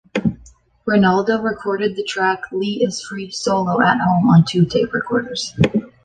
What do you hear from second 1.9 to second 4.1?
the track "Lee Is Free" solo at